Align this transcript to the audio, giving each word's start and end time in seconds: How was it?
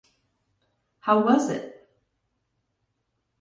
How 1.01 1.19
was 1.23 1.51
it? 1.51 1.87